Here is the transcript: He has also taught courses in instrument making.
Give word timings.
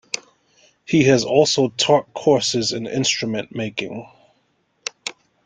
He 0.83 1.03
has 1.03 1.23
also 1.23 1.67
taught 1.77 2.11
courses 2.15 2.71
in 2.71 2.87
instrument 2.87 3.53
making. 3.55 4.09